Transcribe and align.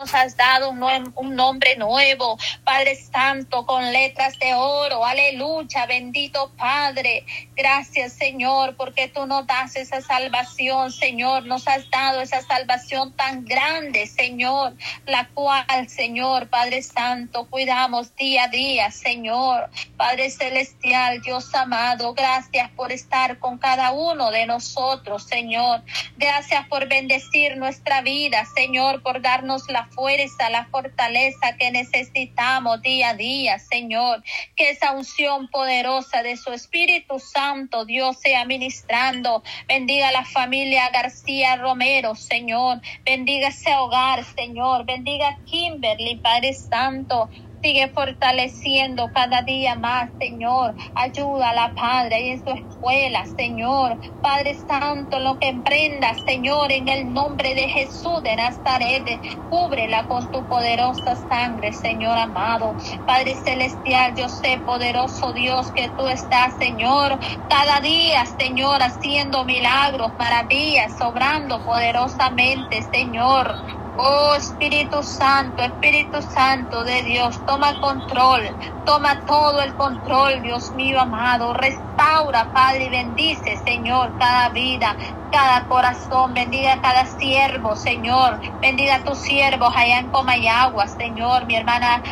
nos 0.00 0.14
has 0.14 0.34
dado 0.34 0.70
un, 0.70 1.36
nombre 1.36 1.76
nuevo, 1.76 2.38
Padre 2.64 2.96
Santo, 2.96 3.66
con 3.66 3.92
letras 3.92 4.38
de 4.38 4.54
oro. 4.54 5.04
Aleluya, 5.04 5.84
bendito 5.84 6.50
Padre. 6.56 7.26
Gracias, 7.54 8.14
Señor, 8.14 8.76
porque 8.76 9.08
tú 9.08 9.26
nos 9.26 9.46
das 9.46 9.76
esa 9.76 10.00
salvación, 10.00 10.90
Señor. 10.90 11.44
Nos 11.44 11.68
has 11.68 11.90
dado 11.90 12.22
esa 12.22 12.40
salvación 12.40 13.12
tan 13.14 13.44
grande, 13.44 14.06
Señor, 14.06 14.74
la 15.04 15.28
cual, 15.34 15.66
Señor, 15.88 16.48
Padre 16.48 16.82
Santo, 16.82 17.46
cuidamos 17.50 18.16
día 18.16 18.44
a 18.44 18.48
día, 18.48 18.90
Señor. 18.90 19.68
Padre 19.98 20.30
Celestial, 20.30 21.20
Dios 21.20 21.54
amado, 21.54 22.14
gracias 22.14 22.70
por 22.70 22.90
estar 22.90 23.38
con 23.38 23.58
cada 23.58 23.92
uno 23.92 24.30
de 24.30 24.46
nosotros, 24.46 25.24
Señor. 25.24 25.82
Gracias 26.16 26.66
por 26.68 26.88
bendecir 26.88 27.58
nuestra 27.58 28.00
vida, 28.00 28.46
Señor, 28.54 29.02
por 29.02 29.20
darnos 29.20 29.68
la 29.68 29.89
fuerza, 29.90 30.50
la 30.50 30.66
fortaleza 30.66 31.56
que 31.58 31.70
necesitamos 31.70 32.82
día 32.82 33.10
a 33.10 33.14
día, 33.14 33.58
Señor. 33.58 34.22
Que 34.56 34.70
esa 34.70 34.92
unción 34.92 35.48
poderosa 35.48 36.22
de 36.22 36.36
su 36.36 36.52
Espíritu 36.52 37.18
Santo, 37.18 37.84
Dios, 37.84 38.18
sea 38.18 38.44
ministrando. 38.44 39.42
Bendiga 39.68 40.12
la 40.12 40.24
familia 40.24 40.90
García 40.90 41.56
Romero, 41.56 42.14
Señor. 42.14 42.80
Bendiga 43.04 43.48
ese 43.48 43.74
hogar, 43.74 44.24
Señor. 44.24 44.84
Bendiga 44.84 45.38
Kimberly, 45.44 46.16
Padre 46.16 46.54
Santo. 46.54 47.28
Sigue 47.62 47.88
fortaleciendo 47.88 49.10
cada 49.12 49.42
día 49.42 49.74
más, 49.74 50.10
Señor. 50.18 50.74
Ayuda 50.94 51.50
a 51.50 51.54
la 51.54 51.74
Padre 51.74 52.22
y 52.22 52.30
en 52.30 52.42
su 52.42 52.50
escuela, 52.52 53.26
Señor. 53.36 53.98
Padre 54.22 54.54
Santo, 54.54 55.20
lo 55.20 55.38
que 55.38 55.48
emprenda, 55.48 56.14
Señor, 56.26 56.72
en 56.72 56.88
el 56.88 57.12
nombre 57.12 57.54
de 57.54 57.68
Jesús 57.68 58.22
de 58.22 58.34
Nazaret, 58.36 59.04
cúbrela 59.50 60.06
con 60.06 60.30
tu 60.30 60.48
poderosa 60.48 61.16
sangre, 61.28 61.74
Señor 61.74 62.16
amado. 62.16 62.76
Padre 63.04 63.34
Celestial, 63.36 64.14
yo 64.16 64.30
sé, 64.30 64.58
poderoso 64.64 65.34
Dios, 65.34 65.70
que 65.72 65.90
tú 65.90 66.08
estás, 66.08 66.54
Señor, 66.58 67.18
cada 67.50 67.80
día, 67.82 68.24
Señor, 68.38 68.82
haciendo 68.82 69.44
milagros, 69.44 70.12
maravillas, 70.18 70.96
sobrando 70.96 71.62
poderosamente, 71.62 72.80
Señor. 72.90 73.79
Oh 74.02 74.34
Espíritu 74.34 75.02
Santo, 75.02 75.62
Espíritu 75.62 76.22
Santo 76.22 76.84
de 76.84 77.02
Dios, 77.02 77.38
toma 77.44 77.78
control, 77.82 78.40
toma 78.86 79.26
todo 79.26 79.60
el 79.60 79.74
control, 79.74 80.40
Dios 80.40 80.72
mío 80.72 80.98
amado. 80.98 81.52
Restaura, 81.52 82.50
Padre, 82.50 82.86
y 82.86 82.88
bendice, 82.88 83.58
Señor, 83.58 84.16
cada 84.18 84.48
vida, 84.48 84.96
cada 85.30 85.66
corazón, 85.68 86.32
bendiga 86.32 86.80
cada 86.80 87.04
siervo, 87.04 87.76
Señor. 87.76 88.40
Bendiga 88.62 88.94
a 88.94 89.04
tus 89.04 89.18
siervos 89.18 89.70
allá 89.76 89.98
en 89.98 90.10
Comayagua, 90.10 90.88
Señor, 90.88 91.44
mi 91.44 91.56
hermana 91.56 92.02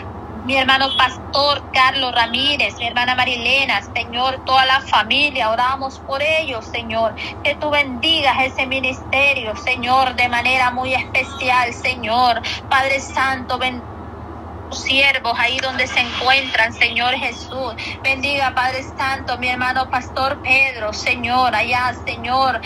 mi 0.45 0.57
hermano 0.57 0.89
pastor 0.97 1.63
Carlos 1.73 2.15
Ramírez, 2.15 2.77
mi 2.79 2.87
hermana 2.87 3.15
Marilena, 3.15 3.83
Señor, 3.95 4.45
toda 4.45 4.65
la 4.67 4.81
familia, 4.81 5.51
oramos 5.51 5.99
por 6.01 6.23
ellos, 6.23 6.65
Señor, 6.67 7.15
que 7.43 7.55
tú 7.57 7.71
bendigas 7.71 8.37
ese 8.45 8.67
ministerio, 8.67 9.55
Señor, 9.57 10.15
de 10.17 10.29
manera 10.29 10.71
muy 10.71 10.95
especial, 10.95 11.73
Señor, 11.73 12.41
Padre 12.69 13.01
Santo, 13.01 13.59
bendiga 13.59 13.98
siervos 14.73 15.39
ahí 15.39 15.59
donde 15.59 15.87
se 15.87 16.01
encuentran, 16.01 16.73
Señor 16.73 17.15
Jesús. 17.15 17.75
Bendiga, 18.03 18.55
Padre 18.55 18.83
Santo, 18.97 19.39
mi 19.39 19.49
hermano 19.49 19.91
Pastor 19.91 20.41
Pedro, 20.43 20.93
Señor, 20.93 21.55
allá, 21.55 21.95
Señor. 22.05 22.61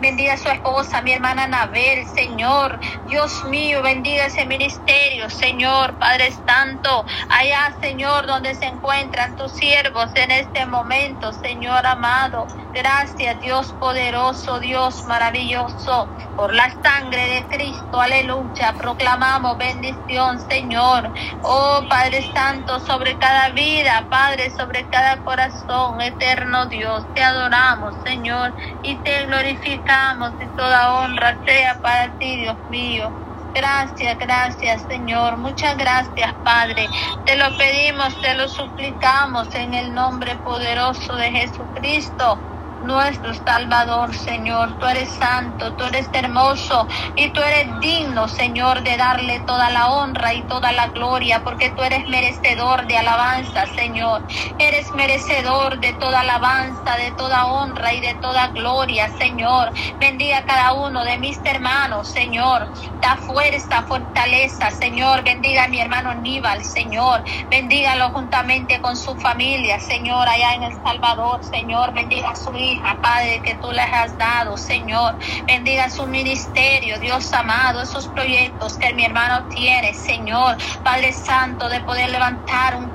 bendiga 0.00 0.34
a 0.34 0.36
su 0.36 0.48
esposa, 0.48 1.02
mi 1.02 1.12
hermana 1.12 1.44
Anabel, 1.44 2.06
Señor. 2.08 2.78
Dios 3.08 3.44
mío, 3.44 3.82
bendiga 3.82 4.26
ese 4.26 4.46
ministerio, 4.46 5.28
Señor, 5.30 5.98
Padre 5.98 6.32
Santo. 6.46 7.04
Allá, 7.28 7.74
Señor, 7.80 8.26
donde 8.26 8.54
se 8.54 8.66
encuentran 8.66 9.36
tus 9.36 9.52
siervos 9.52 10.10
en 10.14 10.30
este 10.30 10.66
momento, 10.66 11.32
Señor 11.32 11.86
amado. 11.86 12.46
Gracias, 12.74 13.38
Dios 13.42 13.70
poderoso, 13.78 14.58
Dios 14.58 15.04
maravilloso, 15.04 16.08
por 16.36 16.54
la 16.54 16.70
sangre 16.82 17.28
de 17.28 17.44
Cristo. 17.54 18.00
Aleluya. 18.00 18.72
Proclamamos 18.78 19.58
bendición, 19.58 20.40
Señor. 20.48 21.10
Oh 21.42 21.82
Padre 21.86 22.32
Santo, 22.32 22.80
sobre 22.80 23.18
cada 23.18 23.50
vida, 23.50 24.06
Padre, 24.08 24.50
sobre 24.56 24.86
cada 24.88 25.18
corazón, 25.18 26.00
eterno 26.00 26.64
Dios, 26.64 27.04
te 27.14 27.22
adoramos, 27.22 27.94
Señor, 28.06 28.54
y 28.82 28.94
te 28.96 29.26
glorificamos 29.26 30.32
y 30.40 30.46
toda 30.56 30.94
honra 30.94 31.36
sea 31.44 31.78
para 31.82 32.10
ti, 32.18 32.36
Dios 32.36 32.56
mío. 32.70 33.12
Gracias, 33.54 34.18
gracias 34.18 34.82
Señor. 34.88 35.36
Muchas 35.36 35.76
gracias 35.76 36.32
Padre. 36.42 36.88
Te 37.26 37.36
lo 37.36 37.54
pedimos, 37.58 38.18
te 38.22 38.32
lo 38.32 38.48
suplicamos 38.48 39.54
en 39.54 39.74
el 39.74 39.92
nombre 39.94 40.36
poderoso 40.36 41.14
de 41.16 41.30
Jesucristo 41.32 42.38
nuestro 42.84 43.34
Salvador, 43.34 44.14
Señor. 44.14 44.78
Tú 44.78 44.86
eres 44.86 45.08
santo, 45.10 45.72
tú 45.74 45.84
eres 45.84 46.08
hermoso 46.12 46.86
y 47.16 47.28
tú 47.30 47.40
eres 47.40 47.68
digno, 47.80 48.28
Señor, 48.28 48.82
de 48.82 48.96
darle 48.96 49.40
toda 49.40 49.70
la 49.70 49.90
honra 49.90 50.34
y 50.34 50.42
toda 50.42 50.72
la 50.72 50.88
gloria, 50.88 51.42
porque 51.44 51.70
tú 51.70 51.82
eres 51.82 52.06
merecedor 52.08 52.86
de 52.86 52.96
alabanza, 52.96 53.66
Señor. 53.74 54.22
Eres 54.58 54.90
merecedor 54.92 55.78
de 55.80 55.92
toda 55.94 56.20
alabanza, 56.20 56.96
de 56.96 57.10
toda 57.12 57.46
honra 57.46 57.92
y 57.94 58.00
de 58.00 58.14
toda 58.14 58.48
gloria, 58.48 59.08
Señor. 59.18 59.72
Bendiga 59.98 60.38
a 60.38 60.44
cada 60.44 60.72
uno 60.72 61.04
de 61.04 61.18
mis 61.18 61.38
hermanos, 61.44 62.08
Señor. 62.08 62.68
Da 63.00 63.16
fuerza, 63.16 63.82
fortaleza, 63.82 64.70
Señor. 64.70 65.22
Bendiga 65.24 65.64
a 65.64 65.68
mi 65.68 65.80
hermano 65.80 66.10
Aníbal, 66.10 66.64
Señor. 66.64 67.22
Bendígalo 67.50 68.10
juntamente 68.10 68.80
con 68.80 68.96
su 68.96 69.14
familia, 69.16 69.80
Señor, 69.80 70.28
allá 70.28 70.54
en 70.54 70.64
El 70.64 70.82
Salvador, 70.82 71.42
Señor. 71.44 71.92
Bendiga 71.92 72.30
a 72.30 72.36
su 72.36 72.52
hijo 72.72 73.02
Padre, 73.02 73.40
que 73.44 73.54
tú 73.56 73.70
les 73.72 73.86
has 73.92 74.16
dado, 74.18 74.56
Señor. 74.56 75.16
Bendiga 75.46 75.90
su 75.90 76.06
ministerio, 76.06 76.98
Dios 76.98 77.32
amado, 77.32 77.82
esos 77.82 78.08
proyectos 78.08 78.74
que 78.78 78.92
mi 78.94 79.04
hermano 79.04 79.46
tiene, 79.48 79.94
Señor. 79.94 80.56
Padre 80.82 81.12
Santo, 81.12 81.68
de 81.68 81.80
poder 81.80 82.10
levantar 82.10 82.76
un 82.76 82.88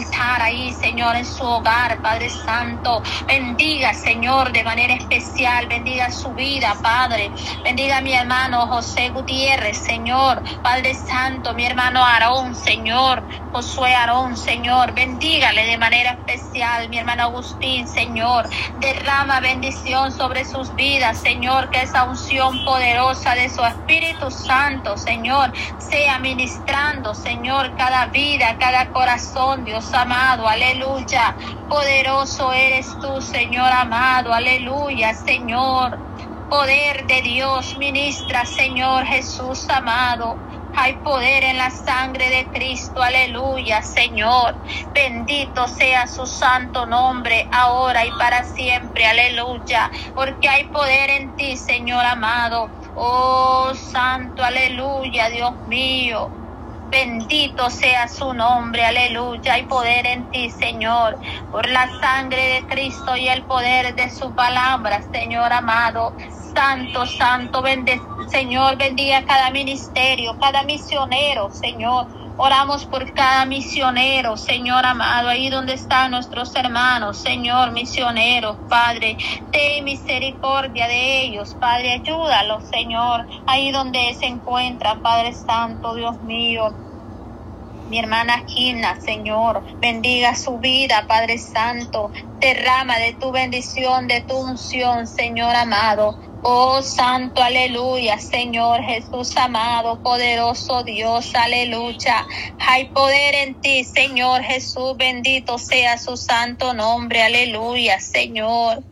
estar 0.00 0.42
ahí, 0.42 0.72
Señor, 0.74 1.16
en 1.16 1.24
su 1.24 1.44
hogar, 1.44 2.00
Padre 2.02 2.30
Santo. 2.30 3.02
Bendiga, 3.26 3.94
Señor, 3.94 4.52
de 4.52 4.64
manera 4.64 4.94
especial. 4.94 5.66
Bendiga 5.66 6.10
su 6.10 6.30
vida, 6.32 6.76
Padre. 6.82 7.30
Bendiga 7.62 7.98
a 7.98 8.00
mi 8.00 8.14
hermano 8.14 8.66
José 8.66 9.10
Gutiérrez, 9.10 9.78
Señor. 9.78 10.42
Padre 10.62 10.94
Santo, 10.94 11.54
mi 11.54 11.64
hermano 11.64 12.04
Aarón, 12.04 12.54
Señor. 12.54 13.22
Josué 13.52 13.94
Aarón, 13.94 14.36
Señor. 14.36 14.92
Bendígale 14.92 15.66
de 15.66 15.78
manera 15.78 16.12
especial, 16.12 16.88
mi 16.88 16.98
hermano 16.98 17.24
Agustín, 17.24 17.86
Señor. 17.88 18.48
Derrama 18.78 19.40
bendición 19.40 20.12
sobre 20.12 20.44
sus 20.44 20.74
vidas, 20.74 21.18
Señor. 21.18 21.70
Que 21.70 21.82
esa 21.82 22.04
unción 22.04 22.64
poderosa 22.64 23.34
de 23.34 23.48
su 23.48 23.64
Espíritu 23.64 24.30
Santo, 24.30 24.96
Señor, 24.96 25.52
sea 25.78 26.18
ministrando, 26.18 27.14
Señor, 27.14 27.74
cada 27.76 28.06
vida, 28.06 28.56
cada 28.58 28.90
corazón, 28.90 29.64
Dios 29.64 29.89
amado, 29.94 30.46
aleluya. 30.48 31.36
Poderoso 31.68 32.52
eres 32.52 32.86
tú, 33.00 33.20
Señor 33.20 33.70
amado, 33.72 34.32
aleluya, 34.32 35.14
Señor. 35.14 35.98
Poder 36.48 37.06
de 37.06 37.22
Dios, 37.22 37.76
ministra, 37.78 38.44
Señor 38.44 39.04
Jesús 39.06 39.68
amado. 39.68 40.36
Hay 40.74 40.94
poder 40.96 41.44
en 41.44 41.58
la 41.58 41.70
sangre 41.70 42.30
de 42.30 42.46
Cristo, 42.46 43.02
aleluya, 43.02 43.82
Señor. 43.82 44.54
Bendito 44.92 45.66
sea 45.68 46.06
su 46.06 46.26
santo 46.26 46.86
nombre, 46.86 47.48
ahora 47.52 48.04
y 48.06 48.10
para 48.12 48.44
siempre, 48.44 49.06
aleluya. 49.06 49.90
Porque 50.14 50.48
hay 50.48 50.64
poder 50.64 51.10
en 51.10 51.36
ti, 51.36 51.56
Señor 51.56 52.04
amado. 52.04 52.68
Oh, 52.96 53.72
santo, 53.74 54.42
aleluya, 54.42 55.28
Dios 55.28 55.52
mío. 55.68 56.39
Bendito 56.90 57.70
sea 57.70 58.08
su 58.08 58.34
nombre, 58.34 58.84
aleluya. 58.84 59.54
Hay 59.54 59.62
poder 59.64 60.06
en 60.06 60.28
ti, 60.30 60.50
Señor, 60.50 61.18
por 61.52 61.68
la 61.68 61.88
sangre 62.00 62.54
de 62.54 62.66
Cristo 62.66 63.16
y 63.16 63.28
el 63.28 63.42
poder 63.44 63.94
de 63.94 64.10
su 64.10 64.34
palabra, 64.34 65.00
Señor 65.12 65.52
amado. 65.52 66.12
Santo, 66.54 67.06
santo, 67.06 67.62
Señor, 68.28 68.76
bendiga 68.76 69.24
cada 69.24 69.50
ministerio, 69.50 70.36
cada 70.40 70.64
misionero, 70.64 71.50
Señor 71.50 72.19
Oramos 72.42 72.86
por 72.86 73.12
cada 73.12 73.44
misionero, 73.44 74.38
Señor 74.38 74.86
amado, 74.86 75.28
ahí 75.28 75.50
donde 75.50 75.74
están 75.74 76.12
nuestros 76.12 76.56
hermanos, 76.56 77.18
Señor, 77.18 77.70
misioneros, 77.72 78.56
Padre. 78.66 79.18
Ten 79.52 79.84
misericordia 79.84 80.88
de 80.88 81.20
ellos, 81.24 81.54
Padre, 81.60 81.92
ayúdalos, 81.92 82.64
Señor, 82.64 83.26
ahí 83.46 83.70
donde 83.72 84.14
se 84.14 84.24
encuentran, 84.24 85.02
Padre 85.02 85.34
Santo, 85.34 85.94
Dios 85.94 86.18
mío 86.22 86.72
mi 87.90 87.98
hermana 87.98 88.44
Gina, 88.46 89.00
Señor. 89.00 89.62
Bendiga 89.80 90.36
su 90.36 90.58
vida, 90.58 91.04
Padre 91.08 91.38
Santo. 91.38 92.12
Derrama 92.38 92.96
de 92.98 93.14
tu 93.14 93.32
bendición, 93.32 94.06
de 94.06 94.20
tu 94.20 94.36
unción, 94.36 95.08
Señor 95.08 95.56
amado. 95.56 96.16
Oh 96.42 96.80
Santo, 96.80 97.42
aleluya, 97.42 98.18
Señor 98.18 98.82
Jesús 98.82 99.36
amado, 99.36 100.00
poderoso 100.02 100.82
Dios, 100.84 101.34
aleluya. 101.34 102.26
Hay 102.66 102.86
poder 102.86 103.34
en 103.34 103.60
ti, 103.60 103.84
Señor 103.84 104.42
Jesús, 104.42 104.96
bendito 104.96 105.58
sea 105.58 105.98
su 105.98 106.16
santo 106.16 106.72
nombre, 106.72 107.22
aleluya, 107.22 108.00
Señor. 108.00 108.82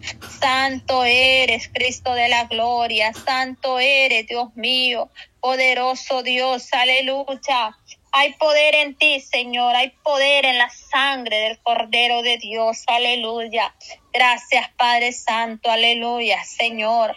Santo 0.41 1.05
eres, 1.05 1.71
Cristo 1.73 2.12
de 2.12 2.29
la 2.29 2.45
gloria, 2.45 3.15
santo 3.15 3.79
eres, 3.79 4.27
Dios 4.27 4.55
mío, 4.55 5.11
poderoso 5.41 6.23
Dios, 6.23 6.69
aleluya. 6.73 7.79
Hay 8.12 8.35
poder 8.35 8.75
en 8.75 8.95
ti, 8.97 9.21
Señor. 9.21 9.77
Hay 9.77 9.91
poder 10.03 10.47
en 10.47 10.59
la 10.59 10.71
sangre 10.71 11.37
del 11.37 11.59
Cordero 11.62 12.23
de 12.23 12.39
Dios. 12.39 12.83
Aleluya. 12.87 13.75
Gracias, 14.12 14.71
Padre 14.77 15.12
Santo. 15.12 15.71
Aleluya, 15.71 16.43
Señor. 16.45 17.15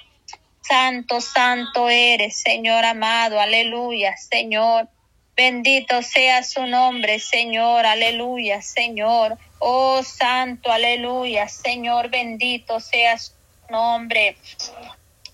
Santo, 0.71 1.19
santo 1.19 1.89
eres, 1.89 2.37
Señor 2.37 2.85
amado. 2.85 3.41
Aleluya, 3.41 4.15
Señor. 4.15 4.87
Bendito 5.35 6.01
sea 6.01 6.43
su 6.43 6.65
nombre, 6.65 7.19
Señor. 7.19 7.85
Aleluya, 7.85 8.61
Señor. 8.61 9.37
Oh, 9.59 10.01
santo, 10.01 10.71
aleluya, 10.71 11.49
Señor. 11.49 12.09
Bendito 12.09 12.79
sea 12.79 13.17
su 13.17 13.33
nombre. 13.69 14.37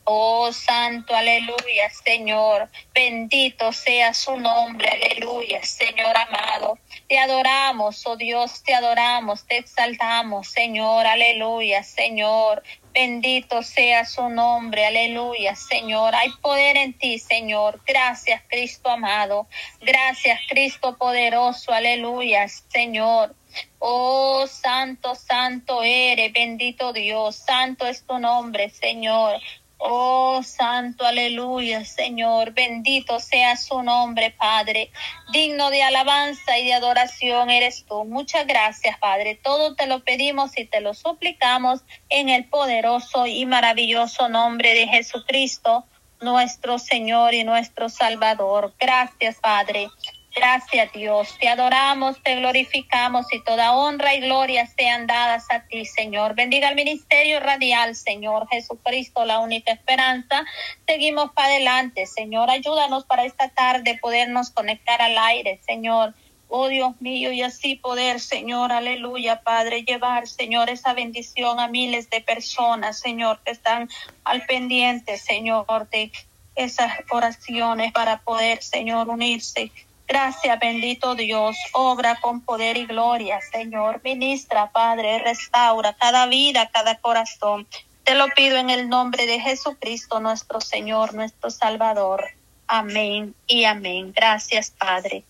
Oh 0.09 0.53
Santo, 0.53 1.13
aleluya, 1.13 1.89
Señor. 2.05 2.69
Bendito 2.95 3.73
sea 3.73 4.13
su 4.13 4.37
nombre, 4.37 4.87
aleluya, 4.87 5.61
Señor 5.65 6.15
amado. 6.15 6.79
Te 7.09 7.19
adoramos, 7.19 8.07
oh 8.07 8.15
Dios, 8.15 8.63
te 8.63 8.73
adoramos, 8.73 9.45
te 9.45 9.57
exaltamos, 9.57 10.47
Señor, 10.47 11.05
aleluya, 11.05 11.83
Señor. 11.83 12.63
Bendito 12.99 13.61
sea 13.61 14.05
su 14.05 14.27
nombre, 14.27 14.83
aleluya, 14.83 15.55
Señor. 15.55 16.15
Hay 16.15 16.31
poder 16.41 16.77
en 16.77 16.97
ti, 16.97 17.19
Señor. 17.19 17.79
Gracias, 17.85 18.41
Cristo 18.49 18.89
amado. 18.89 19.45
Gracias, 19.79 20.39
Cristo 20.49 20.97
poderoso, 20.97 21.71
aleluya, 21.71 22.47
Señor. 22.47 23.35
Oh, 23.77 24.47
santo, 24.47 25.13
santo 25.13 25.83
eres, 25.83 26.33
bendito 26.33 26.91
Dios, 26.91 27.35
santo 27.35 27.85
es 27.85 28.03
tu 28.03 28.17
nombre, 28.17 28.71
Señor. 28.71 29.41
Oh, 29.79 30.41
santo, 30.43 31.05
aleluya, 31.05 31.85
Señor. 31.85 32.51
Bendito 32.51 33.19
sea 33.19 33.55
su 33.55 33.83
nombre, 33.83 34.31
Padre. 34.31 34.91
Digno 35.31 35.69
de 35.69 35.83
alabanza 35.83 36.57
y 36.57 36.65
de 36.65 36.73
adoración 36.73 37.51
eres 37.51 37.85
tú. 37.85 38.03
Muchas 38.03 38.47
gracias, 38.47 38.97
Padre. 38.97 39.35
Todo 39.35 39.75
te 39.75 39.85
lo 39.85 40.03
pedimos 40.03 40.57
y 40.57 40.65
te 40.65 40.81
lo 40.81 40.93
suplicamos 40.93 41.81
en 42.09 42.29
el 42.29 42.45
poderoso 42.45 43.27
y 43.27 43.45
maravilloso 43.45 44.29
nombre 44.29 44.73
de 44.73 44.87
Jesucristo, 44.87 45.85
nuestro 46.21 46.79
Señor 46.79 47.35
y 47.35 47.43
nuestro 47.43 47.89
Salvador. 47.89 48.73
Gracias, 48.79 49.37
Padre. 49.39 49.89
Gracias 50.37 50.91
Dios, 50.93 51.35
te 51.39 51.49
adoramos, 51.49 52.21
te 52.21 52.35
glorificamos 52.35 53.25
y 53.33 53.43
toda 53.43 53.73
honra 53.73 54.13
y 54.13 54.19
gloria 54.19 54.67
sean 54.67 55.07
dadas 55.07 55.47
a 55.49 55.61
ti, 55.61 55.83
Señor. 55.83 56.35
Bendiga 56.35 56.69
el 56.69 56.75
ministerio 56.75 57.39
radial, 57.39 57.95
Señor 57.95 58.47
Jesucristo, 58.47 59.25
la 59.25 59.39
única 59.39 59.71
esperanza. 59.71 60.45
Seguimos 60.85 61.31
para 61.31 61.47
adelante, 61.47 62.05
Señor. 62.05 62.51
Ayúdanos 62.51 63.05
para 63.05 63.25
esta 63.25 63.49
tarde 63.49 63.97
podernos 63.99 64.51
conectar 64.51 65.01
al 65.01 65.17
aire, 65.17 65.59
Señor. 65.65 66.13
Oh 66.49 66.67
Dios 66.67 67.01
mío, 67.01 67.31
y 67.31 67.41
así 67.41 67.73
poder, 67.75 68.19
Señor, 68.19 68.71
aleluya, 68.71 69.41
Padre, 69.41 69.85
llevar, 69.85 70.27
Señor, 70.27 70.69
esa 70.69 70.93
bendición 70.93 71.59
a 71.59 71.67
miles 71.67 72.11
de 72.11 72.21
personas, 72.21 72.99
Señor, 72.99 73.41
que 73.43 73.51
están 73.51 73.89
al 74.23 74.45
pendiente, 74.45 75.17
Señor, 75.17 75.89
de 75.89 76.11
esas 76.55 76.91
oraciones 77.09 77.91
para 77.91 78.19
poder, 78.19 78.61
Señor, 78.61 79.09
unirse 79.09 79.71
Gracias, 80.07 80.57
bendito 80.59 81.15
Dios. 81.15 81.57
Obra 81.73 82.19
con 82.21 82.41
poder 82.41 82.77
y 82.77 82.85
gloria, 82.85 83.39
Señor. 83.51 84.01
Ministra, 84.03 84.71
Padre, 84.71 85.19
restaura 85.19 85.93
cada 85.93 86.27
vida, 86.27 86.69
cada 86.73 86.95
corazón. 86.95 87.67
Te 88.03 88.15
lo 88.15 88.27
pido 88.29 88.57
en 88.57 88.69
el 88.69 88.87
nombre 88.87 89.25
de 89.25 89.41
Jesucristo, 89.41 90.21
nuestro 90.21 90.61
Señor, 90.61 91.13
nuestro 91.13 91.49
Salvador. 91.49 92.23
Amén 92.67 93.35
y 93.47 93.65
amén. 93.65 94.13
Gracias, 94.15 94.71
Padre. 94.71 95.25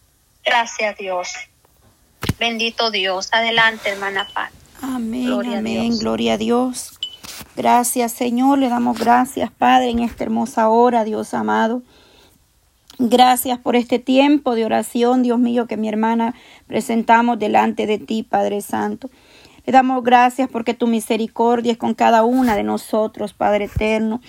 Gracias, 0.45 0.95
Dios. 0.97 1.29
Bendito 2.39 2.91
Dios. 2.91 3.29
Adelante, 3.31 3.89
hermana 3.89 4.27
Paz. 4.31 4.51
Amén, 4.81 5.25
gloria 5.25 5.57
amén. 5.57 5.97
Gloria 5.97 6.33
a 6.33 6.37
Dios. 6.37 6.99
Gracias, 7.55 8.11
Señor. 8.11 8.59
Le 8.59 8.69
damos 8.69 8.99
gracias, 8.99 9.51
Padre, 9.51 9.89
en 9.89 9.99
esta 9.99 10.23
hermosa 10.23 10.69
hora, 10.69 11.03
Dios 11.03 11.33
amado. 11.33 11.81
Gracias 12.99 13.59
por 13.59 13.75
este 13.75 13.99
tiempo 13.99 14.55
de 14.55 14.65
oración, 14.65 15.21
Dios 15.21 15.37
mío, 15.37 15.67
que 15.67 15.77
mi 15.77 15.87
hermana 15.87 16.33
presentamos 16.65 17.37
delante 17.37 17.85
de 17.85 17.99
ti, 17.99 18.23
Padre 18.23 18.61
Santo. 18.61 19.09
Le 19.67 19.73
damos 19.73 20.01
gracias 20.01 20.49
porque 20.49 20.73
tu 20.73 20.87
misericordia 20.87 21.73
es 21.73 21.77
con 21.77 21.93
cada 21.93 22.23
una 22.23 22.55
de 22.55 22.63
nosotros, 22.63 23.33
Padre 23.33 23.65
eterno. 23.65 24.21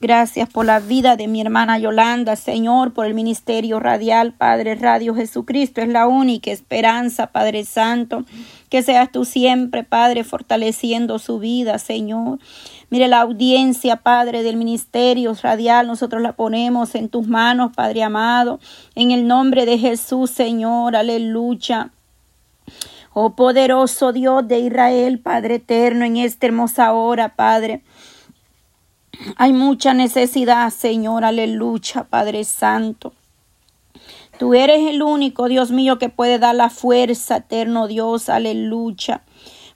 Gracias 0.00 0.48
por 0.48 0.64
la 0.64 0.80
vida 0.80 1.16
de 1.16 1.28
mi 1.28 1.42
hermana 1.42 1.78
Yolanda, 1.78 2.34
Señor, 2.34 2.94
por 2.94 3.04
el 3.04 3.12
ministerio 3.12 3.78
radial, 3.78 4.32
Padre 4.32 4.74
Radio 4.74 5.14
Jesucristo. 5.14 5.82
Es 5.82 5.88
la 5.88 6.08
única 6.08 6.50
esperanza, 6.50 7.26
Padre 7.26 7.64
Santo. 7.64 8.24
Que 8.68 8.82
seas 8.82 9.12
tú 9.12 9.24
siempre, 9.24 9.84
Padre, 9.84 10.24
fortaleciendo 10.24 11.18
su 11.18 11.38
vida, 11.38 11.78
Señor. 11.78 12.38
Mire 12.90 13.08
la 13.08 13.20
audiencia, 13.20 13.96
Padre, 13.96 14.42
del 14.42 14.56
ministerio 14.56 15.34
radial, 15.40 15.86
nosotros 15.86 16.22
la 16.22 16.32
ponemos 16.32 16.94
en 16.94 17.08
tus 17.08 17.26
manos, 17.26 17.72
Padre 17.74 18.02
amado, 18.02 18.60
en 18.94 19.10
el 19.10 19.26
nombre 19.26 19.66
de 19.66 19.78
Jesús, 19.78 20.30
Señor, 20.30 20.96
aleluya. 20.96 21.90
Oh 23.12 23.34
poderoso 23.34 24.12
Dios 24.12 24.46
de 24.46 24.60
Israel, 24.60 25.18
Padre 25.18 25.54
eterno, 25.56 26.04
en 26.04 26.16
esta 26.16 26.46
hermosa 26.46 26.92
hora, 26.92 27.34
Padre. 27.34 27.82
Hay 29.36 29.52
mucha 29.52 29.94
necesidad, 29.94 30.70
Señor, 30.70 31.24
aleluya, 31.24 32.04
Padre 32.04 32.44
Santo. 32.44 33.14
Tú 34.38 34.52
eres 34.52 34.86
el 34.86 35.02
único, 35.02 35.48
Dios 35.48 35.70
mío, 35.70 35.98
que 35.98 36.10
puede 36.10 36.38
dar 36.38 36.54
la 36.54 36.68
fuerza, 36.68 37.38
eterno 37.38 37.86
Dios, 37.86 38.28
aleluya. 38.28 39.22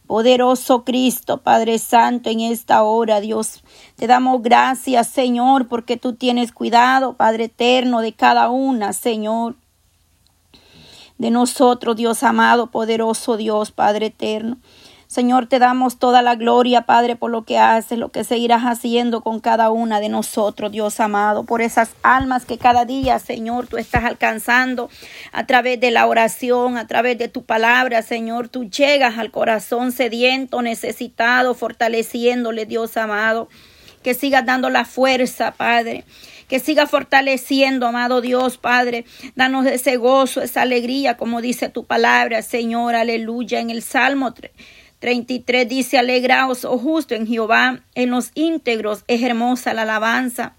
Poderoso 0.06 0.84
Cristo, 0.84 1.38
Padre 1.38 1.78
Santo, 1.78 2.28
en 2.28 2.40
esta 2.40 2.82
hora, 2.82 3.20
Dios, 3.20 3.62
te 3.96 4.06
damos 4.06 4.42
gracias, 4.42 5.06
Señor, 5.08 5.66
porque 5.66 5.96
tú 5.96 6.14
tienes 6.14 6.52
cuidado, 6.52 7.14
Padre 7.14 7.44
eterno, 7.44 8.00
de 8.00 8.12
cada 8.12 8.50
una, 8.50 8.92
Señor. 8.92 9.56
De 11.16 11.30
nosotros, 11.30 11.96
Dios 11.96 12.22
amado, 12.22 12.66
poderoso 12.66 13.38
Dios, 13.38 13.70
Padre 13.70 14.06
eterno. 14.06 14.58
Señor, 15.10 15.48
te 15.48 15.58
damos 15.58 15.98
toda 15.98 16.22
la 16.22 16.36
gloria, 16.36 16.82
Padre, 16.82 17.16
por 17.16 17.32
lo 17.32 17.42
que 17.42 17.58
haces, 17.58 17.98
lo 17.98 18.12
que 18.12 18.22
seguirás 18.22 18.62
haciendo 18.62 19.22
con 19.22 19.40
cada 19.40 19.70
una 19.70 19.98
de 19.98 20.08
nosotros, 20.08 20.70
Dios 20.70 21.00
amado, 21.00 21.42
por 21.42 21.62
esas 21.62 21.90
almas 22.04 22.44
que 22.44 22.58
cada 22.58 22.84
día, 22.84 23.18
Señor, 23.18 23.66
tú 23.66 23.76
estás 23.76 24.04
alcanzando 24.04 24.88
a 25.32 25.46
través 25.46 25.80
de 25.80 25.90
la 25.90 26.06
oración, 26.06 26.76
a 26.76 26.86
través 26.86 27.18
de 27.18 27.26
tu 27.26 27.42
palabra, 27.42 28.02
Señor, 28.02 28.48
tú 28.48 28.70
llegas 28.70 29.18
al 29.18 29.32
corazón 29.32 29.90
sediento, 29.90 30.62
necesitado, 30.62 31.54
fortaleciéndole, 31.54 32.64
Dios 32.64 32.96
amado, 32.96 33.48
que 34.04 34.14
sigas 34.14 34.46
dando 34.46 34.70
la 34.70 34.84
fuerza, 34.84 35.50
Padre 35.50 36.04
que 36.46 36.58
siga 36.58 36.88
fortaleciendo, 36.88 37.86
amado 37.86 38.20
Dios, 38.20 38.58
Padre. 38.58 39.04
Danos 39.36 39.66
ese 39.66 39.96
gozo, 39.98 40.42
esa 40.42 40.62
alegría, 40.62 41.16
como 41.16 41.40
dice 41.40 41.68
tu 41.68 41.84
palabra, 41.84 42.42
Señor, 42.42 42.96
aleluya, 42.96 43.60
en 43.60 43.70
el 43.70 43.82
Salmo 43.82 44.34
33 45.00 45.68
dice, 45.68 45.98
alegraos, 45.98 46.64
oh 46.64 46.78
justo, 46.78 47.14
en 47.14 47.26
Jehová, 47.26 47.80
en 47.94 48.10
los 48.10 48.30
íntegros 48.34 49.04
es 49.08 49.22
hermosa 49.22 49.74
la 49.74 49.82
alabanza. 49.82 50.54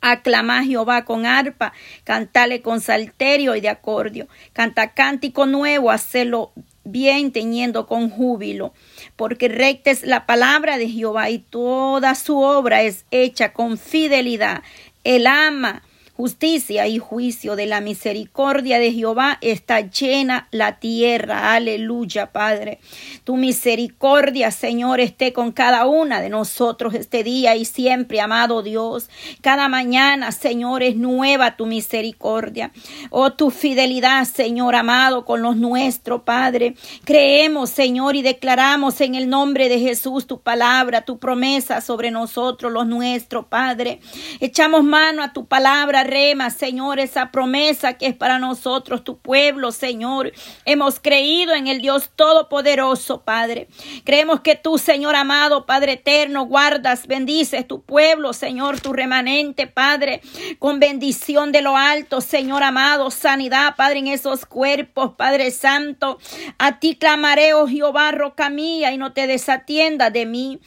Aclama 0.00 0.58
a 0.58 0.64
Jehová 0.64 1.06
con 1.06 1.24
arpa, 1.24 1.72
cantale 2.04 2.60
con 2.60 2.82
salterio 2.82 3.56
y 3.56 3.62
de 3.62 3.70
acordio. 3.70 4.28
Canta 4.52 4.92
cántico 4.92 5.46
nuevo, 5.46 5.90
hacelo 5.90 6.52
bien 6.84 7.32
teñiendo 7.32 7.86
con 7.86 8.10
júbilo, 8.10 8.74
porque 9.16 9.48
recta 9.48 9.90
es 9.90 10.02
la 10.02 10.26
palabra 10.26 10.76
de 10.76 10.90
Jehová 10.90 11.30
y 11.30 11.38
toda 11.38 12.14
su 12.14 12.38
obra 12.38 12.82
es 12.82 13.06
hecha 13.10 13.54
con 13.54 13.78
fidelidad. 13.78 14.62
Él 15.04 15.26
ama 15.26 15.82
justicia 16.16 16.86
y 16.86 16.98
juicio 16.98 17.56
de 17.56 17.66
la 17.66 17.80
misericordia 17.80 18.78
de 18.78 18.92
Jehová 18.92 19.38
está 19.40 19.80
llena 19.80 20.46
la 20.52 20.78
tierra. 20.78 21.54
Aleluya, 21.54 22.30
Padre. 22.30 22.78
Tu 23.24 23.36
misericordia, 23.36 24.52
Señor, 24.52 25.00
esté 25.00 25.32
con 25.32 25.50
cada 25.50 25.86
una 25.86 26.20
de 26.20 26.28
nosotros 26.28 26.94
este 26.94 27.24
día 27.24 27.56
y 27.56 27.64
siempre, 27.64 28.20
amado 28.20 28.62
Dios. 28.62 29.10
Cada 29.40 29.68
mañana, 29.68 30.30
Señor, 30.30 30.84
es 30.84 30.94
nueva 30.96 31.56
tu 31.56 31.66
misericordia. 31.66 32.70
Oh, 33.10 33.32
tu 33.32 33.50
fidelidad, 33.50 34.24
Señor 34.24 34.76
amado, 34.76 35.24
con 35.24 35.42
los 35.42 35.56
nuestros, 35.56 36.22
Padre. 36.22 36.76
Creemos, 37.04 37.70
Señor, 37.70 38.14
y 38.14 38.22
declaramos 38.22 39.00
en 39.00 39.16
el 39.16 39.28
nombre 39.28 39.68
de 39.68 39.80
Jesús 39.80 40.28
tu 40.28 40.40
palabra, 40.40 41.04
tu 41.04 41.18
promesa 41.18 41.80
sobre 41.80 42.12
nosotros, 42.12 42.70
los 42.70 42.86
nuestros, 42.86 43.46
Padre. 43.46 44.00
Echamos 44.38 44.84
mano 44.84 45.22
a 45.22 45.32
tu 45.32 45.46
palabra, 45.46 46.03
rema, 46.04 46.50
Señor, 46.50 47.00
esa 47.00 47.30
promesa 47.30 47.94
que 47.94 48.06
es 48.06 48.14
para 48.14 48.38
nosotros, 48.38 49.04
tu 49.04 49.18
pueblo, 49.18 49.72
Señor. 49.72 50.32
Hemos 50.64 51.00
creído 51.00 51.54
en 51.54 51.66
el 51.66 51.80
Dios 51.80 52.10
Todopoderoso, 52.14 53.22
Padre. 53.22 53.68
Creemos 54.04 54.40
que 54.40 54.54
tú, 54.54 54.78
Señor 54.78 55.16
amado, 55.16 55.66
Padre 55.66 55.94
eterno, 55.94 56.46
guardas, 56.46 57.06
bendices 57.06 57.66
tu 57.66 57.82
pueblo, 57.82 58.32
Señor, 58.32 58.80
tu 58.80 58.92
remanente, 58.92 59.66
Padre, 59.66 60.20
con 60.58 60.80
bendición 60.80 61.52
de 61.52 61.62
lo 61.62 61.76
alto, 61.76 62.20
Señor 62.20 62.62
amado, 62.62 63.10
sanidad, 63.10 63.74
Padre, 63.76 64.00
en 64.00 64.08
esos 64.08 64.46
cuerpos, 64.46 65.12
Padre 65.16 65.50
Santo. 65.50 66.18
A 66.58 66.78
ti 66.78 66.96
clamaré, 66.96 67.54
oh 67.54 67.66
Jehová, 67.66 68.12
roca 68.12 68.50
mía, 68.50 68.92
y 68.92 68.98
no 68.98 69.12
te 69.12 69.26
desatienda 69.26 70.10
de 70.10 70.26
mí 70.26 70.60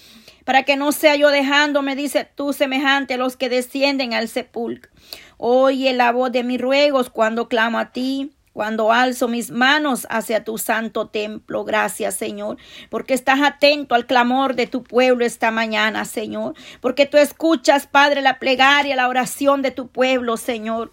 para 0.48 0.64
que 0.64 0.78
no 0.78 0.94
sea 0.94 1.18
yo 1.18 1.28
dejándome, 1.28 1.98
dice 1.98 2.26
tú, 2.34 2.54
semejante 2.54 3.16
a 3.16 3.18
los 3.18 3.36
que 3.36 3.50
descienden 3.50 4.14
al 4.14 4.30
sepulcro. 4.30 4.90
Oye 5.36 5.92
la 5.92 6.14
voz 6.14 6.32
de 6.32 6.46
mis 6.46 6.62
ruegos 6.62 7.10
cuando 7.10 7.50
clamo 7.50 7.80
a 7.80 7.92
ti 7.92 8.32
cuando 8.54 8.92
alzo 8.92 9.28
mis 9.28 9.52
manos 9.52 10.08
hacia 10.10 10.44
tu 10.44 10.58
santo 10.58 11.10
templo. 11.10 11.64
Gracias, 11.64 12.16
Señor, 12.16 12.58
porque 12.90 13.14
estás 13.14 13.42
atento 13.42 13.94
al 13.94 14.08
clamor 14.08 14.56
de 14.56 14.66
tu 14.66 14.84
pueblo 14.84 15.26
esta 15.26 15.52
mañana, 15.52 16.06
Señor, 16.06 16.56
porque 16.82 17.06
tú 17.06 17.18
escuchas, 17.18 17.86
Padre, 17.86 18.22
la 18.22 18.40
plegaria, 18.40 18.96
la 18.96 19.10
oración 19.10 19.62
de 19.62 19.70
tu 19.70 19.90
pueblo, 19.90 20.38
Señor 20.38 20.92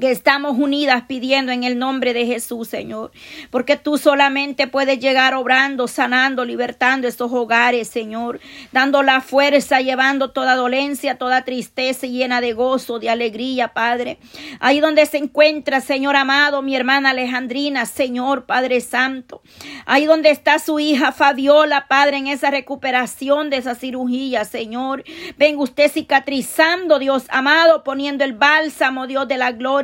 que 0.00 0.10
estamos 0.10 0.58
unidas 0.58 1.04
pidiendo 1.06 1.52
en 1.52 1.62
el 1.62 1.78
nombre 1.78 2.12
de 2.14 2.26
Jesús, 2.26 2.66
Señor, 2.66 3.12
porque 3.50 3.76
tú 3.76 3.96
solamente 3.96 4.66
puedes 4.66 4.98
llegar 4.98 5.34
obrando, 5.34 5.86
sanando, 5.86 6.44
libertando 6.44 7.06
estos 7.06 7.30
hogares, 7.32 7.88
Señor, 7.88 8.40
dando 8.72 9.04
la 9.04 9.20
fuerza, 9.20 9.80
llevando 9.80 10.32
toda 10.32 10.56
dolencia, 10.56 11.16
toda 11.16 11.44
tristeza 11.44 12.08
llena 12.08 12.40
de 12.40 12.54
gozo, 12.54 12.98
de 12.98 13.08
alegría, 13.08 13.68
Padre. 13.68 14.18
Ahí 14.58 14.80
donde 14.80 15.06
se 15.06 15.18
encuentra, 15.18 15.80
Señor 15.80 16.16
amado, 16.16 16.60
mi 16.60 16.74
hermana 16.74 17.10
Alejandrina, 17.10 17.86
Señor, 17.86 18.46
Padre 18.46 18.80
Santo. 18.80 19.42
Ahí 19.86 20.06
donde 20.06 20.30
está 20.30 20.58
su 20.58 20.80
hija 20.80 21.12
Fabiola, 21.12 21.86
Padre, 21.86 22.16
en 22.16 22.26
esa 22.26 22.50
recuperación 22.50 23.48
de 23.48 23.58
esa 23.58 23.76
cirugía, 23.76 24.44
Señor. 24.44 25.04
Venga 25.38 25.62
usted 25.62 25.88
cicatrizando, 25.90 26.98
Dios 26.98 27.26
amado, 27.28 27.84
poniendo 27.84 28.24
el 28.24 28.32
bálsamo, 28.32 29.06
Dios 29.06 29.28
de 29.28 29.38
la 29.38 29.52
gloria 29.52 29.83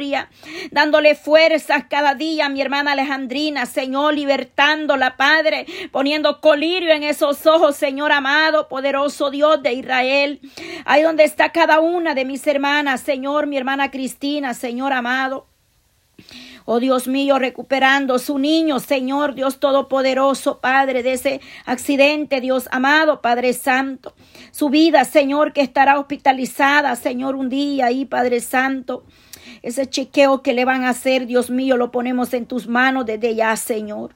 dándole 0.70 1.14
fuerzas 1.14 1.84
cada 1.88 2.14
día 2.14 2.46
a 2.46 2.48
mi 2.48 2.60
hermana 2.60 2.92
Alejandrina, 2.92 3.66
Señor, 3.66 4.14
libertándola, 4.14 5.16
Padre, 5.16 5.66
poniendo 5.92 6.40
colirio 6.40 6.92
en 6.92 7.02
esos 7.02 7.46
ojos, 7.46 7.76
Señor 7.76 8.12
amado, 8.12 8.68
poderoso 8.68 9.30
Dios 9.30 9.62
de 9.62 9.74
Israel. 9.74 10.40
Ahí 10.84 11.02
donde 11.02 11.24
está 11.24 11.52
cada 11.52 11.80
una 11.80 12.14
de 12.14 12.24
mis 12.24 12.46
hermanas, 12.46 13.00
Señor, 13.00 13.46
mi 13.46 13.56
hermana 13.56 13.90
Cristina, 13.90 14.54
Señor 14.54 14.92
amado. 14.92 15.46
Oh 16.64 16.78
Dios 16.78 17.08
mío, 17.08 17.38
recuperando 17.38 18.18
su 18.18 18.38
niño, 18.38 18.78
Señor 18.78 19.34
Dios 19.34 19.58
Todopoderoso, 19.58 20.60
Padre, 20.60 21.02
de 21.02 21.14
ese 21.14 21.40
accidente, 21.64 22.40
Dios 22.40 22.68
amado, 22.70 23.20
Padre 23.20 23.54
Santo. 23.54 24.14
Su 24.52 24.68
vida, 24.68 25.04
Señor, 25.04 25.52
que 25.52 25.62
estará 25.62 25.98
hospitalizada, 25.98 26.94
Señor, 26.96 27.34
un 27.34 27.48
día 27.48 27.86
ahí, 27.86 28.04
Padre 28.04 28.40
Santo. 28.40 29.04
Ese 29.62 29.88
chequeo 29.88 30.42
que 30.42 30.54
le 30.54 30.64
van 30.64 30.84
a 30.84 30.90
hacer, 30.90 31.26
Dios 31.26 31.50
mío, 31.50 31.76
lo 31.76 31.90
ponemos 31.90 32.32
en 32.32 32.46
tus 32.46 32.66
manos 32.66 33.06
desde 33.06 33.34
ya, 33.34 33.54
Señor. 33.56 34.14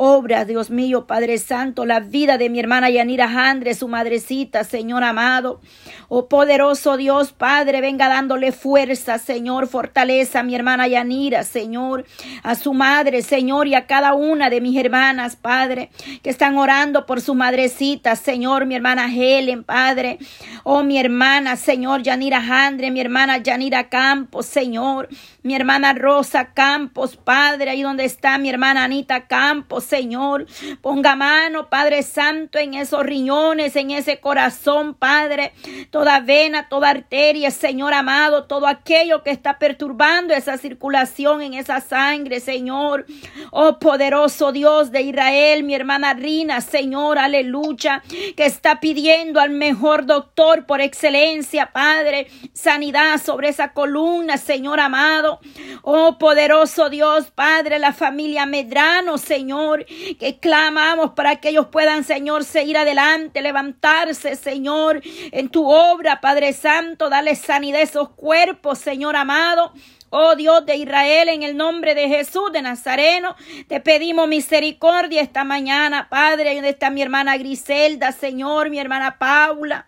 Obra, 0.00 0.44
Dios 0.44 0.70
mío, 0.70 1.08
Padre 1.08 1.38
Santo, 1.38 1.84
la 1.84 1.98
vida 1.98 2.38
de 2.38 2.48
mi 2.50 2.60
hermana 2.60 2.88
Yanira 2.88 3.28
Jandre, 3.28 3.74
su 3.74 3.88
madrecita, 3.88 4.62
Señor 4.62 5.02
amado. 5.02 5.60
Oh 6.06 6.28
poderoso 6.28 6.96
Dios, 6.96 7.32
Padre, 7.32 7.80
venga 7.80 8.08
dándole 8.08 8.52
fuerza, 8.52 9.18
Señor, 9.18 9.66
fortaleza 9.66 10.38
a 10.38 10.42
mi 10.44 10.54
hermana 10.54 10.86
Yanira, 10.86 11.42
Señor, 11.42 12.04
a 12.44 12.54
su 12.54 12.74
madre, 12.74 13.22
Señor, 13.22 13.66
y 13.66 13.74
a 13.74 13.88
cada 13.88 14.14
una 14.14 14.50
de 14.50 14.60
mis 14.60 14.78
hermanas, 14.78 15.34
Padre, 15.34 15.90
que 16.22 16.30
están 16.30 16.56
orando 16.58 17.04
por 17.04 17.20
su 17.20 17.34
madrecita, 17.34 18.14
Señor, 18.14 18.66
mi 18.66 18.76
hermana 18.76 19.12
Helen, 19.12 19.64
Padre. 19.64 20.20
Oh, 20.62 20.84
mi 20.84 21.00
hermana, 21.00 21.56
Señor, 21.56 22.04
Yanira 22.04 22.40
Jandre, 22.40 22.92
mi 22.92 23.00
hermana 23.00 23.38
Yanira 23.38 23.88
Campos, 23.88 24.46
Señor, 24.46 25.08
mi 25.42 25.56
hermana 25.56 25.92
Rosa 25.92 26.52
Campos, 26.54 27.16
Padre, 27.16 27.70
ahí 27.70 27.82
donde 27.82 28.04
está 28.04 28.38
mi 28.38 28.48
hermana 28.48 28.84
Anita 28.84 29.26
Campos, 29.26 29.87
Señor. 29.88 30.46
Ponga 30.82 31.16
mano, 31.16 31.68
Padre 31.68 32.02
Santo, 32.02 32.58
en 32.58 32.74
esos 32.74 33.02
riñones, 33.04 33.74
en 33.76 33.90
ese 33.90 34.20
corazón, 34.20 34.94
Padre. 34.94 35.52
Toda 35.90 36.20
vena, 36.20 36.68
toda 36.68 36.90
arteria, 36.90 37.50
Señor 37.50 37.94
amado, 37.94 38.44
todo 38.44 38.66
aquello 38.66 39.22
que 39.22 39.30
está 39.30 39.58
perturbando 39.58 40.34
esa 40.34 40.58
circulación 40.58 41.42
en 41.42 41.54
esa 41.54 41.80
sangre, 41.80 42.40
Señor. 42.40 43.06
Oh 43.50 43.78
poderoso 43.78 44.52
Dios 44.52 44.92
de 44.92 45.02
Israel, 45.02 45.64
mi 45.64 45.74
hermana 45.74 46.12
Rina, 46.14 46.60
Señor, 46.60 47.18
aleluya, 47.18 48.02
que 48.36 48.44
está 48.44 48.80
pidiendo 48.80 49.40
al 49.40 49.50
mejor 49.50 50.04
doctor 50.04 50.66
por 50.66 50.80
excelencia, 50.80 51.72
Padre, 51.72 52.28
sanidad 52.52 53.20
sobre 53.22 53.48
esa 53.48 53.72
columna, 53.72 54.36
Señor 54.36 54.80
amado. 54.80 55.40
Oh 55.82 56.18
poderoso 56.18 56.90
Dios, 56.90 57.30
Padre, 57.30 57.78
la 57.78 57.92
familia 57.92 58.44
Medrano, 58.44 59.16
Señor 59.16 59.77
que 59.86 60.38
clamamos 60.40 61.12
para 61.12 61.36
que 61.36 61.50
ellos 61.50 61.66
puedan, 61.66 62.04
Señor, 62.04 62.44
seguir 62.44 62.78
adelante, 62.78 63.42
levantarse, 63.42 64.36
Señor, 64.36 65.00
en 65.32 65.48
tu 65.48 65.68
obra, 65.68 66.20
Padre 66.20 66.52
Santo, 66.52 67.08
dale 67.08 67.34
sanidad 67.36 67.80
a 67.80 67.84
esos 67.84 68.10
cuerpos, 68.10 68.78
Señor 68.78 69.16
amado. 69.16 69.72
Oh 70.10 70.36
Dios 70.36 70.64
de 70.64 70.76
Israel, 70.76 71.28
en 71.28 71.42
el 71.42 71.54
nombre 71.54 71.94
de 71.94 72.08
Jesús 72.08 72.50
de 72.50 72.62
Nazareno, 72.62 73.36
te 73.68 73.78
pedimos 73.80 74.26
misericordia 74.26 75.20
esta 75.20 75.44
mañana, 75.44 76.08
Padre. 76.08 76.48
Ahí 76.48 76.58
está 76.60 76.88
mi 76.88 77.02
hermana 77.02 77.36
Griselda, 77.36 78.12
Señor, 78.12 78.70
mi 78.70 78.78
hermana 78.78 79.18
Paula. 79.18 79.86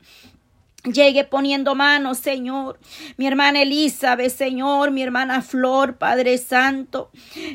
Llegue 0.85 1.25
poniendo 1.25 1.75
manos, 1.75 2.17
Señor. 2.19 2.79
Mi 3.19 3.27
hermana 3.27 3.61
Elizabeth, 3.61 4.31
Señor. 4.31 4.91
Mi 4.93 5.03
hermana 5.03 5.43
Flor, 5.43 5.99
Padre 5.99 6.39
Santo. 6.39 7.11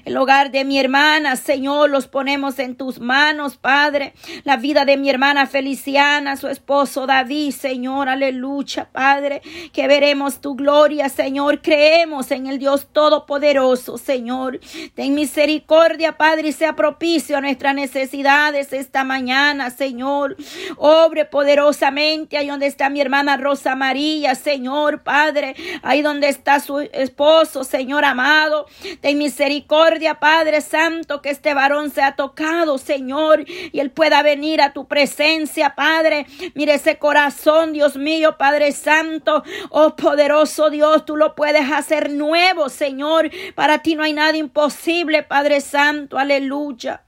El 0.06 0.16
hogar 0.18 0.52
de 0.52 0.64
mi 0.64 0.78
hermana, 0.78 1.36
Señor, 1.36 1.90
los 1.90 2.06
ponemos 2.08 2.60
en 2.60 2.76
tus 2.76 3.00
manos, 3.00 3.58
Padre. 3.58 4.14
La 4.44 4.58
vida 4.58 4.86
de 4.86 4.98
mi 4.98 5.10
hermana 5.10 5.48
Feliciana, 5.48 6.38
su 6.38 6.48
esposo 6.48 7.08
David, 7.08 7.52
Señor. 7.52 8.10
Aleluya, 8.10 8.90
Padre. 8.92 9.42
Que 9.74 9.88
veremos 9.88 10.40
tu 10.40 10.54
gloria, 10.56 11.10
Señor. 11.10 11.64
Creemos 11.64 12.30
en 12.30 12.46
el 12.46 12.60
Dios 12.60 12.90
Todopoderoso, 12.94 13.98
Señor. 13.98 14.60
Ten 14.94 15.16
misericordia, 15.16 16.16
Padre, 16.16 16.50
y 16.50 16.52
sea 16.52 16.76
propicio 16.76 17.38
a 17.38 17.42
nuestras 17.42 17.74
necesidades 17.74 18.72
esta 18.72 19.04
mañana, 19.04 19.72
Señor. 19.72 20.38
Obre 20.78 21.26
poderosamente 21.26 22.38
ahí 22.38 22.50
donde 22.50 22.68
está 22.68 22.88
mi 22.92 23.02
hermana 23.02 23.15
hermana 23.16 23.38
Rosa 23.38 23.78
María, 23.78 24.36
Señor 24.36 25.02
Padre, 25.02 25.56
ahí 25.84 26.02
donde 26.02 26.28
está 26.28 26.60
su 26.60 26.80
esposo, 26.80 27.64
Señor 27.64 28.04
amado. 28.04 28.66
Ten 29.00 29.18
misericordia, 29.18 30.16
Padre 30.16 30.60
Santo, 30.60 31.22
que 31.22 31.30
este 31.30 31.54
varón 31.54 31.92
sea 31.92 32.18
tocado, 32.18 32.78
Señor, 32.78 33.46
y 33.48 33.80
él 33.80 33.90
pueda 33.92 34.22
venir 34.22 34.62
a 34.62 34.74
tu 34.74 34.90
presencia, 34.90 35.76
Padre. 35.76 36.26
Mire 36.56 36.74
ese 36.74 36.98
corazón, 36.98 37.72
Dios 37.72 37.96
mío, 37.96 38.38
Padre 38.38 38.74
Santo. 38.74 39.44
Oh 39.70 39.96
poderoso 39.96 40.70
Dios, 40.70 41.06
tú 41.06 41.16
lo 41.16 41.36
puedes 41.36 41.72
hacer 41.72 42.10
nuevo, 42.10 42.68
Señor. 42.68 43.32
Para 43.56 43.82
ti 43.82 43.96
no 43.96 44.04
hay 44.04 44.12
nada 44.12 44.36
imposible, 44.36 45.24
Padre 45.24 45.62
Santo. 45.62 46.18
Aleluya. 46.18 47.05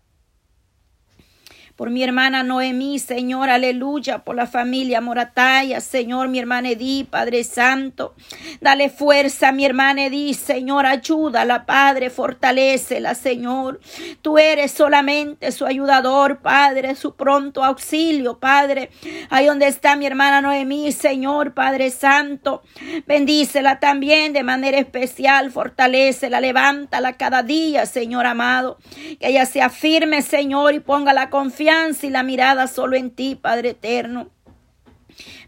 Por 1.77 1.91
mi 1.91 2.03
hermana 2.03 2.41
Noemí, 2.41 2.98
Señor, 2.98 3.51
aleluya, 3.51 4.17
por 4.24 4.36
la 4.36 4.48
familia 4.48 5.00
Morataya, 5.00 5.79
Señor, 5.79 6.27
mi 6.27 6.39
hermana 6.39 6.72
Edith, 6.72 7.07
Padre 7.07 7.43
Santo. 7.43 8.15
Dale 8.60 8.89
fuerza 8.89 9.51
mi 9.51 9.63
hermana 9.63 10.05
Edith, 10.05 10.38
Señor, 10.38 10.88
ayúdala, 10.88 11.67
Padre, 11.67 12.10
fortalecela, 12.10 13.13
Señor. 13.13 13.79
Tú 14.24 14.39
eres 14.39 14.72
solamente 14.72 15.51
su 15.51 15.67
ayudador, 15.67 16.39
Padre, 16.39 16.96
su 16.96 17.13
pronto 17.15 17.63
auxilio, 17.63 18.39
Padre. 18.39 18.89
Ahí 19.29 19.46
donde 19.46 19.67
está 19.67 19.96
mi 19.96 20.07
hermana 20.07 20.41
Noemí, 20.41 20.91
Señor, 20.91 21.53
Padre 21.53 21.91
Santo. 21.91 22.63
Bendícela 23.05 23.79
también 23.79 24.34
de 24.34 24.41
manera 24.41 24.79
especial, 24.79 25.51
fortalecela, 25.51 26.41
levántala 26.41 27.13
cada 27.17 27.43
día, 27.43 27.86
Señor 27.86 28.25
amado. 28.25 28.79
Que 29.19 29.27
ella 29.29 29.46
sea 29.46 29.69
firme, 29.69 30.24
Señor, 30.24 30.74
y 30.74 30.79
ponga 30.79 31.13
la 31.13 31.29
confianza 31.29 31.66
y 31.67 32.09
la 32.09 32.24
mirada 32.24 32.67
solo 32.67 32.95
en 32.95 33.12
ti, 33.12 33.36
Padre 33.36 33.71
eterno. 33.71 34.29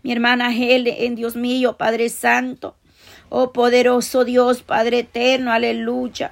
Mi 0.04 0.12
hermana 0.12 0.54
Hele, 0.54 1.06
en 1.06 1.16
Dios 1.16 1.38
mío, 1.38 1.78
Padre 1.78 2.10
Santo. 2.10 2.76
Oh 3.30 3.54
poderoso 3.54 4.26
Dios, 4.26 4.62
Padre 4.62 5.00
eterno, 5.00 5.54
aleluya. 5.54 6.32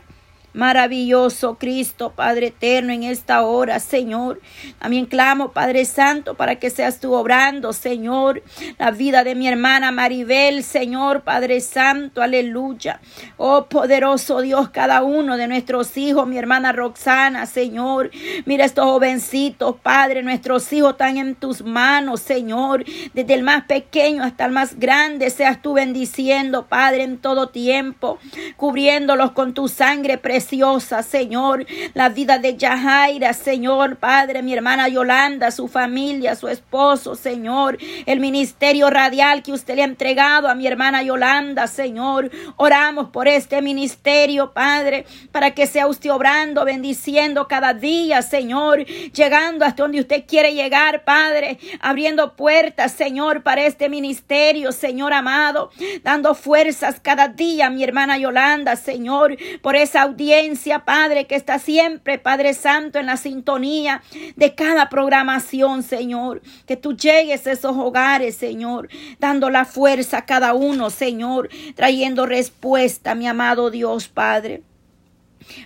Maravilloso 0.57 1.59
Cristo, 1.59 2.13
Padre 2.15 2.47
eterno, 2.47 2.91
en 2.91 3.03
esta 3.03 3.43
hora, 3.43 3.79
Señor. 3.79 4.41
También 4.79 5.05
clamo, 5.05 5.51
Padre 5.51 5.85
Santo, 5.85 6.33
para 6.33 6.55
que 6.55 6.71
seas 6.71 6.99
tú 6.99 7.13
obrando, 7.13 7.73
Señor, 7.73 8.41
la 8.79 8.89
vida 8.89 9.23
de 9.23 9.35
mi 9.35 9.47
hermana 9.47 9.91
Maribel, 9.91 10.63
Señor, 10.63 11.21
Padre 11.21 11.61
Santo, 11.61 12.23
aleluya. 12.23 12.99
Oh 13.37 13.65
poderoso 13.65 14.41
Dios, 14.41 14.69
cada 14.71 15.03
uno 15.03 15.37
de 15.37 15.47
nuestros 15.47 15.95
hijos, 15.95 16.27
mi 16.27 16.39
hermana 16.39 16.71
Roxana, 16.71 17.45
Señor. 17.45 18.09
Mira 18.45 18.65
estos 18.65 18.85
jovencitos, 18.85 19.75
Padre, 19.83 20.23
nuestros 20.23 20.73
hijos 20.73 20.93
están 20.93 21.17
en 21.17 21.35
tus 21.35 21.61
manos, 21.61 22.21
Señor. 22.21 22.83
Desde 23.13 23.35
el 23.35 23.43
más 23.43 23.65
pequeño 23.65 24.23
hasta 24.23 24.45
el 24.45 24.53
más 24.53 24.79
grande, 24.79 25.29
seas 25.29 25.61
tú 25.61 25.73
bendiciendo, 25.73 26.65
Padre, 26.65 27.03
en 27.03 27.19
todo 27.19 27.49
tiempo, 27.49 28.17
cubriéndolos 28.55 29.33
con 29.33 29.53
tu 29.53 29.67
sangre 29.67 30.17
preciosa 30.17 30.46
Señor. 30.47 31.65
La 31.93 32.09
vida 32.09 32.39
de 32.39 32.55
Yajaira, 32.55 33.33
Señor, 33.33 33.97
Padre, 33.97 34.41
mi 34.41 34.53
hermana 34.53 34.87
Yolanda, 34.87 35.51
su 35.51 35.67
familia, 35.67 36.35
su 36.35 36.47
esposo, 36.47 37.15
Señor. 37.15 37.77
El 38.05 38.19
ministerio 38.19 38.89
radial 38.89 39.43
que 39.43 39.51
usted 39.51 39.75
le 39.75 39.81
ha 39.81 39.85
entregado 39.85 40.47
a 40.47 40.55
mi 40.55 40.65
hermana 40.65 41.03
Yolanda, 41.03 41.67
Señor. 41.67 42.31
Oramos 42.55 43.09
por 43.09 43.27
este 43.27 43.61
ministerio, 43.61 44.53
Padre, 44.53 45.05
para 45.31 45.51
que 45.51 45.67
sea 45.67 45.87
usted 45.87 46.11
obrando, 46.11 46.63
bendiciendo 46.63 47.47
cada 47.47 47.73
día, 47.73 48.21
Señor. 48.21 48.85
Llegando 48.85 49.65
hasta 49.65 49.83
donde 49.83 49.99
usted 49.99 50.23
quiere 50.27 50.53
llegar, 50.53 51.03
Padre. 51.03 51.59
Abriendo 51.81 52.35
puertas, 52.35 52.93
Señor, 52.93 53.43
para 53.43 53.65
este 53.65 53.89
ministerio, 53.89 54.71
Señor 54.71 55.11
amado. 55.11 55.71
Dando 56.03 56.35
fuerzas 56.35 57.01
cada 57.01 57.27
día, 57.27 57.69
mi 57.69 57.83
hermana 57.83 58.17
Yolanda, 58.17 58.75
Señor, 58.77 59.35
por 59.61 59.75
esa 59.75 60.03
audiencia 60.03 60.36
Padre, 60.85 61.25
que 61.25 61.35
está 61.35 61.59
siempre, 61.59 62.19
Padre 62.19 62.53
Santo, 62.53 62.99
en 62.99 63.07
la 63.07 63.17
sintonía 63.17 64.01
de 64.35 64.55
cada 64.55 64.89
programación, 64.89 65.83
Señor. 65.83 66.41
Que 66.65 66.77
tú 66.77 66.95
llegues 66.95 67.47
a 67.47 67.51
esos 67.51 67.75
hogares, 67.75 68.35
Señor, 68.35 68.89
dando 69.19 69.49
la 69.49 69.65
fuerza 69.65 70.19
a 70.19 70.25
cada 70.25 70.53
uno, 70.53 70.89
Señor, 70.89 71.49
trayendo 71.75 72.25
respuesta, 72.25 73.15
mi 73.15 73.27
amado 73.27 73.71
Dios, 73.71 74.07
Padre. 74.07 74.63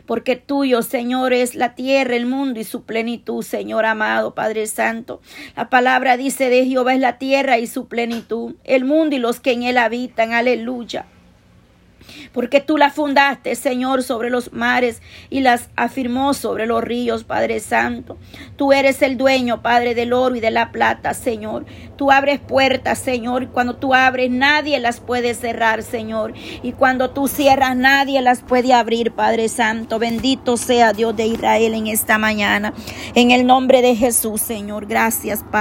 Porque 0.05 0.35
tuyo, 0.35 0.83
Señor, 0.83 1.33
es 1.33 1.55
la 1.55 1.75
tierra, 1.75 2.15
el 2.15 2.25
mundo 2.25 2.59
y 2.59 2.63
su 2.63 2.83
plenitud, 2.83 3.43
Señor 3.43 3.85
amado, 3.85 4.35
Padre 4.35 4.67
Santo. 4.67 5.21
La 5.55 5.69
palabra 5.69 6.17
dice 6.17 6.49
de 6.49 6.65
Jehová 6.65 6.93
es 6.93 6.99
la 6.99 7.17
tierra 7.17 7.57
y 7.57 7.67
su 7.67 7.87
plenitud, 7.87 8.55
el 8.63 8.85
mundo 8.85 9.15
y 9.15 9.19
los 9.19 9.39
que 9.39 9.53
en 9.53 9.63
él 9.63 9.77
habitan. 9.77 10.33
Aleluya 10.33 11.05
porque 12.33 12.61
tú 12.61 12.77
la 12.77 12.89
fundaste, 12.89 13.55
Señor, 13.55 14.03
sobre 14.03 14.29
los 14.29 14.53
mares 14.53 15.01
y 15.29 15.41
las 15.41 15.69
afirmó 15.75 16.33
sobre 16.33 16.65
los 16.65 16.83
ríos, 16.83 17.23
Padre 17.23 17.59
Santo. 17.59 18.17
Tú 18.55 18.73
eres 18.73 19.01
el 19.01 19.17
dueño, 19.17 19.61
Padre, 19.61 19.95
del 19.95 20.13
oro 20.13 20.35
y 20.35 20.39
de 20.39 20.51
la 20.51 20.71
plata, 20.71 21.13
Señor. 21.13 21.65
Tú 21.97 22.11
abres 22.11 22.39
puertas, 22.39 22.99
Señor, 22.99 23.49
cuando 23.49 23.75
tú 23.75 23.93
abres 23.93 24.31
nadie 24.31 24.79
las 24.79 24.99
puede 24.99 25.33
cerrar, 25.33 25.83
Señor. 25.83 26.33
Y 26.63 26.71
cuando 26.71 27.11
tú 27.11 27.27
cierras 27.27 27.75
nadie 27.75 28.21
las 28.21 28.41
puede 28.41 28.73
abrir, 28.73 29.11
Padre 29.11 29.49
Santo. 29.49 29.99
Bendito 29.99 30.57
sea 30.57 30.93
Dios 30.93 31.15
de 31.15 31.27
Israel 31.27 31.73
en 31.73 31.87
esta 31.87 32.17
mañana. 32.17 32.73
En 33.15 33.31
el 33.31 33.45
nombre 33.45 33.81
de 33.81 33.95
Jesús, 33.95 34.41
Señor. 34.41 34.85
Gracias, 34.85 35.43
Padre. 35.43 35.49